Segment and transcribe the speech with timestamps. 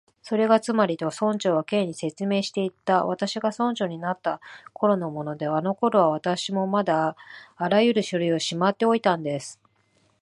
[0.27, 4.41] 「それがつまり」と、村長は Ｋ に説明していった「私が村長になった
[4.73, 7.15] ころのもので、あのころは私もまだ
[7.55, 9.59] あらゆる書類をしまっておいたんです」